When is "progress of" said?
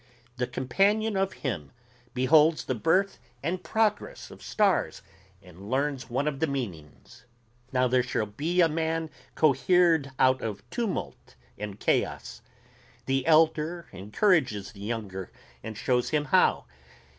3.63-4.41